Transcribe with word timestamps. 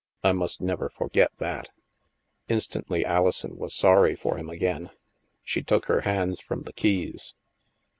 I 0.23 0.31
must 0.31 0.61
never 0.63 0.89
forget 0.89 1.29
that." 1.37 1.69
Instantly 2.49 3.05
Alison 3.05 3.55
was 3.55 3.75
sorry 3.75 4.15
for 4.15 4.35
him 4.37 4.49
again. 4.49 4.89
She 5.43 5.61
took 5.61 5.85
her 5.85 6.01
hands 6.01 6.41
from 6.41 6.63
the 6.63 6.73
keys. 6.73 7.35